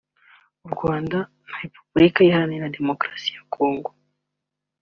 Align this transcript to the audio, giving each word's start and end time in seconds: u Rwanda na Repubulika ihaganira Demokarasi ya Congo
u 0.65 0.67
Rwanda 0.73 1.17
na 1.49 1.57
Repubulika 1.63 2.19
ihaganira 2.21 2.73
Demokarasi 2.77 3.29
ya 3.35 3.43
Congo 3.53 3.89